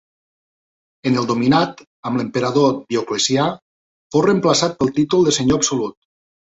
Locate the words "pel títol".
4.83-5.33